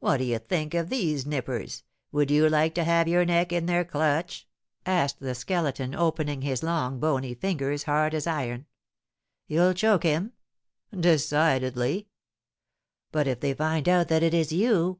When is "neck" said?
3.24-3.52